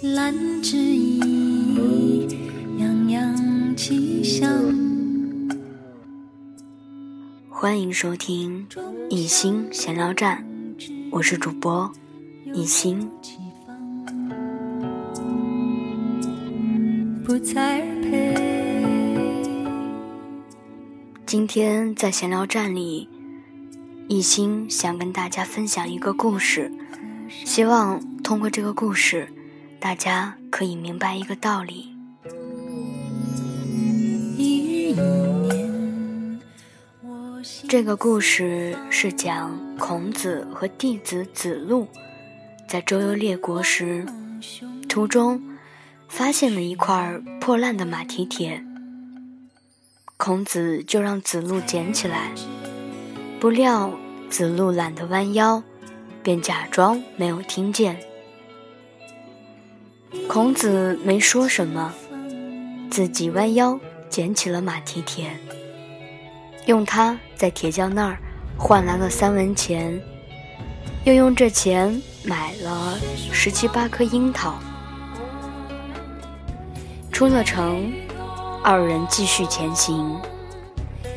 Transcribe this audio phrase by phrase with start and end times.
[0.00, 2.28] 兰之意，
[2.78, 4.48] 洋洋气象。
[7.48, 8.64] 欢迎收听
[9.10, 10.46] 一心闲聊站，
[11.10, 11.92] 我是主播
[12.54, 13.10] 一心。
[17.24, 18.36] 不再配。
[21.26, 23.08] 今天在闲聊站里，
[24.06, 26.70] 一心想跟大家分享一个故事，
[27.28, 29.28] 希望通过这个故事，
[29.80, 31.94] 大家可以明白一个道理。
[37.68, 41.86] 这个故事是讲孔子和弟子子路
[42.66, 44.06] 在周游列国时，
[44.88, 45.40] 途中
[46.08, 48.64] 发现了一块破烂的马蹄铁，
[50.16, 52.32] 孔子就让子路捡起来，
[53.38, 53.92] 不料
[54.30, 55.62] 子路懒得弯腰，
[56.22, 58.00] 便假装没有听见。
[60.28, 61.90] 孔子没说什么，
[62.90, 65.30] 自己弯腰捡起了马蹄铁。
[66.66, 68.18] 用它在铁匠那儿
[68.58, 69.98] 换来了三文钱，
[71.04, 72.98] 又用这钱买了
[73.32, 74.58] 十七八颗樱桃。
[77.10, 77.90] 出了城，
[78.62, 80.14] 二人继续前行，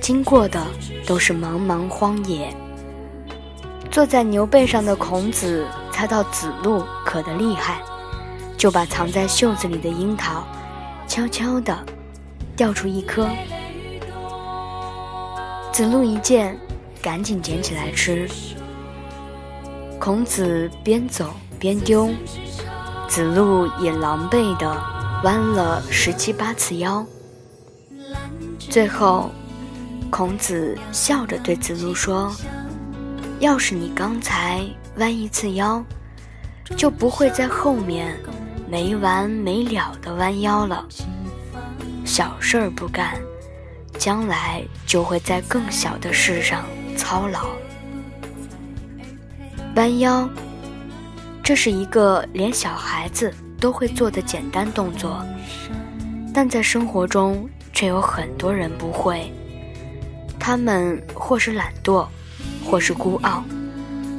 [0.00, 0.66] 经过的
[1.06, 2.52] 都是茫茫荒野。
[3.88, 7.80] 坐在牛背上的孔子猜到子路渴得厉害，
[8.56, 10.46] 就把藏在袖子里的樱桃
[11.06, 11.76] 悄悄地
[12.56, 13.28] 掉出一颗。
[15.72, 16.58] 子路一见，
[17.02, 18.28] 赶紧捡起来吃。
[19.98, 22.10] 孔子边走边丢，
[23.08, 24.82] 子路也狼狈地
[25.22, 27.04] 弯了十七八次腰。
[28.58, 29.30] 最后，
[30.10, 32.34] 孔子笑着对子路说
[33.38, 34.64] ：“要是你刚才
[34.96, 35.84] 弯一次腰，
[36.76, 38.18] 就不会在后面
[38.68, 40.86] 没完没了的弯腰了。
[42.04, 43.16] 小事儿不干。”
[43.98, 46.66] 将来就会在更小的事上
[46.98, 47.46] 操劳。
[49.74, 50.28] 弯腰，
[51.42, 55.24] 这是一个连小孩子都会做的简单动作，
[56.32, 59.32] 但在生活中却有很多人不会。
[60.38, 62.06] 他们或是懒惰，
[62.64, 63.42] 或是孤傲，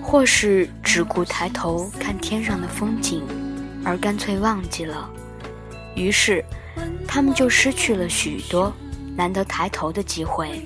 [0.00, 3.22] 或是只顾抬头看天上的风景，
[3.84, 5.10] 而干脆忘记了。
[5.94, 6.44] 于是，
[7.06, 8.72] 他们就失去了许多。
[9.16, 10.60] 难得抬头的机会。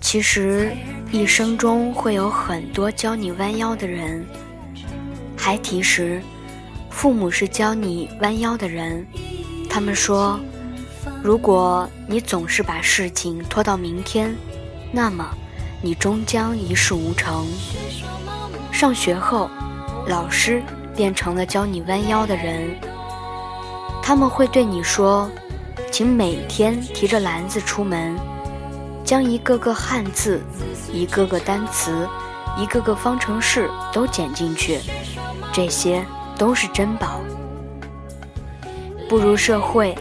[0.00, 0.70] 其实，
[1.10, 4.24] 一生中会有很多教你弯腰的人。
[5.36, 6.22] 孩提时，
[6.88, 9.04] 父母是教你弯腰的人。
[9.68, 10.38] 他们说，
[11.20, 14.32] 如果你总是把事情拖到明天，
[14.92, 15.28] 那么
[15.82, 17.44] 你终将一事无成。
[18.78, 19.50] 上学后，
[20.06, 20.62] 老师
[20.94, 22.70] 变成了教你弯腰的人。
[24.00, 25.28] 他们会对你说
[25.90, 28.16] ：“请每天提着篮子出门，
[29.02, 30.40] 将一个个汉字、
[30.92, 32.08] 一个个单词、
[32.56, 34.78] 一个个方程式都捡进去，
[35.52, 36.06] 这些
[36.38, 37.20] 都是珍宝。”
[39.10, 39.92] 步入社会，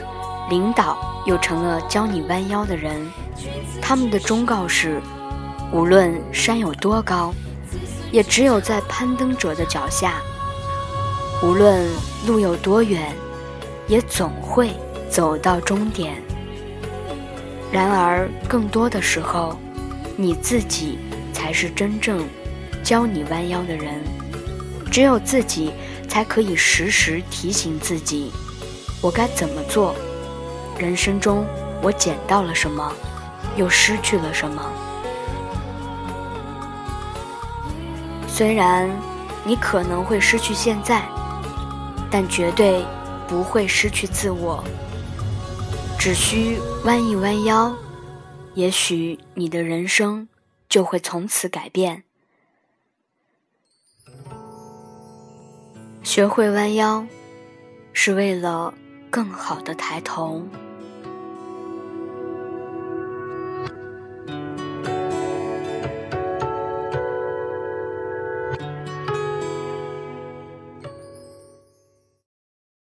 [0.52, 0.96] 领导
[1.26, 2.96] 又成了教你弯腰的人。
[3.82, 5.02] 他们的忠告是：
[5.72, 7.34] 无论山有多高，
[8.12, 10.22] 也只有在攀登者的脚下；
[11.42, 11.88] 无论
[12.26, 13.16] 路有多远。
[13.88, 14.72] 也总会
[15.10, 16.22] 走到终点。
[17.72, 19.58] 然而，更多的时候，
[20.18, 21.00] 你自己
[21.32, 22.28] 才是真正
[22.84, 24.04] 教你弯腰的人。
[24.92, 25.72] 只有自己
[26.10, 28.30] 才可以时时提醒自己：
[29.02, 29.96] 我该怎么做？
[30.78, 31.46] 人生中
[31.82, 32.92] 我捡到了什么，
[33.56, 34.62] 又失去了什么？
[38.38, 38.88] 虽然
[39.44, 41.04] 你可能会失去现在，
[42.12, 42.86] 但绝对。
[43.28, 44.64] 不会失去自我，
[46.00, 47.76] 只需弯一弯腰，
[48.54, 50.30] 也许你的人生
[50.70, 52.06] 就会从此改变。
[56.04, 57.06] 学会弯腰，
[57.92, 58.74] 是为了
[59.10, 60.42] 更好的抬头。